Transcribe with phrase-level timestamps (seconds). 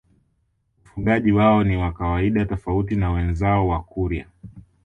[0.85, 4.27] Ufugaji wao ni wa kawaida tofauti na wenzao Wakurya